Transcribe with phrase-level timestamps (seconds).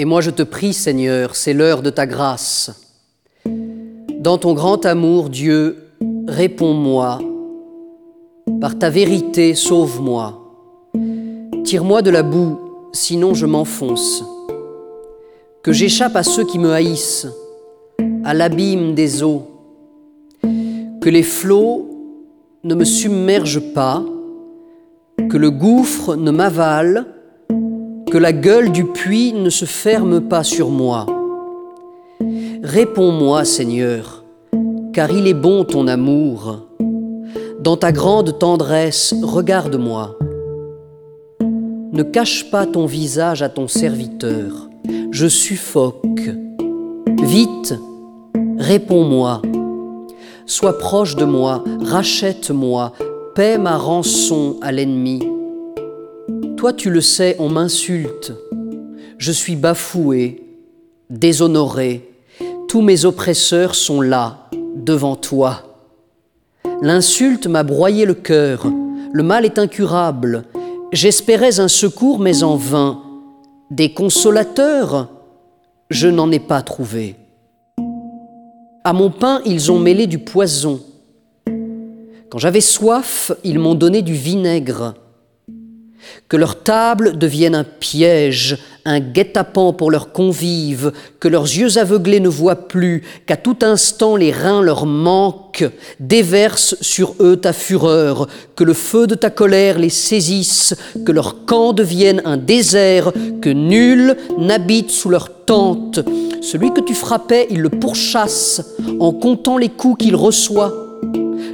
[0.00, 2.88] Et moi je te prie, Seigneur, c'est l'heure de ta grâce.
[3.44, 5.88] Dans ton grand amour, Dieu,
[6.28, 7.18] réponds-moi.
[8.60, 10.38] Par ta vérité, sauve-moi.
[11.64, 12.60] Tire-moi de la boue,
[12.92, 14.22] sinon je m'enfonce.
[15.64, 17.26] Que j'échappe à ceux qui me haïssent,
[18.22, 19.48] à l'abîme des eaux.
[21.00, 21.88] Que les flots
[22.62, 24.04] ne me submergent pas,
[25.28, 27.04] que le gouffre ne m'avale,
[28.10, 31.06] que la gueule du puits ne se ferme pas sur moi.
[32.62, 34.24] Réponds-moi, Seigneur,
[34.92, 36.68] car il est bon ton amour.
[37.60, 40.16] Dans ta grande tendresse, regarde-moi.
[41.92, 44.68] Ne cache pas ton visage à ton serviteur,
[45.10, 46.30] je suffoque.
[47.22, 47.74] Vite,
[48.58, 49.42] réponds-moi.
[50.46, 52.92] Sois proche de moi, rachète-moi,
[53.34, 55.20] paie ma rançon à l'ennemi.
[56.58, 58.32] Toi tu le sais, on m'insulte.
[59.16, 60.42] Je suis bafoué,
[61.08, 62.10] déshonoré.
[62.66, 65.78] Tous mes oppresseurs sont là, devant toi.
[66.82, 68.66] L'insulte m'a broyé le cœur.
[69.12, 70.46] Le mal est incurable.
[70.90, 73.02] J'espérais un secours, mais en vain.
[73.70, 75.10] Des consolateurs,
[75.90, 77.14] je n'en ai pas trouvé.
[78.82, 80.80] À mon pain, ils ont mêlé du poison.
[82.30, 84.96] Quand j'avais soif, ils m'ont donné du vinaigre
[86.28, 92.20] que leur table devienne un piège, un guet-apens pour leurs convives, que leurs yeux aveuglés
[92.20, 95.68] ne voient plus, qu'à tout instant les reins leur manquent,
[96.00, 101.44] déverse sur eux ta fureur, que le feu de ta colère les saisisse, que leur
[101.44, 106.00] camp devienne un désert, que nul n'habite sous leur tente.
[106.40, 108.62] Celui que tu frappais, il le pourchasse
[109.00, 110.72] en comptant les coups qu'il reçoit.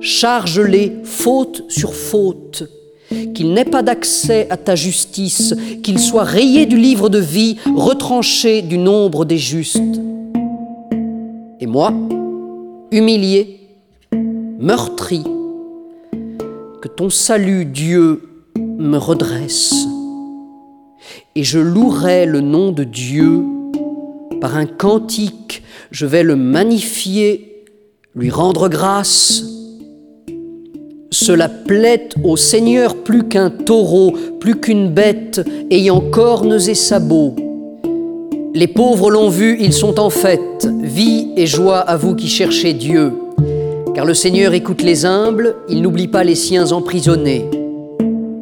[0.00, 2.64] Charge-les faute sur faute
[3.34, 8.62] qu'il n'ait pas d'accès à ta justice, qu'il soit rayé du livre de vie, retranché
[8.62, 9.80] du nombre des justes.
[11.60, 11.92] Et moi,
[12.90, 13.60] humilié,
[14.58, 15.24] meurtri,
[16.80, 18.22] que ton salut, Dieu,
[18.56, 19.74] me redresse,
[21.34, 23.42] et je louerai le nom de Dieu.
[24.40, 27.64] Par un cantique, je vais le magnifier,
[28.14, 29.57] lui rendre grâce
[31.28, 37.36] cela plaît au Seigneur plus qu'un taureau, plus qu'une bête ayant cornes et sabots.
[38.54, 40.66] Les pauvres l'ont vu, ils sont en fête.
[40.80, 43.12] Vie et joie à vous qui cherchez Dieu.
[43.94, 47.44] Car le Seigneur écoute les humbles, il n'oublie pas les siens emprisonnés.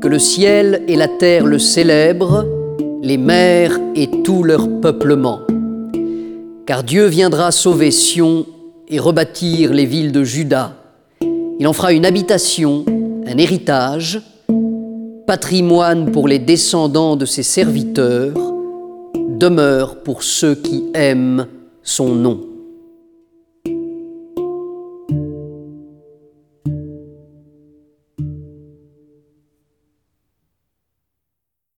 [0.01, 2.47] Que le ciel et la terre le célèbrent,
[3.03, 5.41] les mers et tout leur peuplement.
[6.67, 8.47] Car Dieu viendra sauver Sion
[8.89, 10.86] et rebâtir les villes de Juda.
[11.59, 12.85] Il en fera une habitation,
[13.27, 14.21] un héritage,
[15.27, 18.35] patrimoine pour les descendants de ses serviteurs,
[19.39, 21.47] demeure pour ceux qui aiment
[21.83, 22.56] son nom.